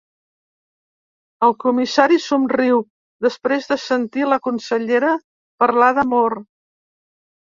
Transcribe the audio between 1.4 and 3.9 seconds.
El comissari somriu, sorprès de